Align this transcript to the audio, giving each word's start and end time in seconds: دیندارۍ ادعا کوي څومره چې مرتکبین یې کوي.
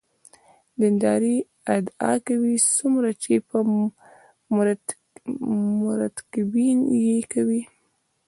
دیندارۍ 0.79 1.37
ادعا 1.75 2.13
کوي 2.27 2.55
څومره 2.75 3.09
چې 3.23 3.31
مرتکبین 5.89 6.77
یې 7.05 7.17
کوي. 7.33 7.61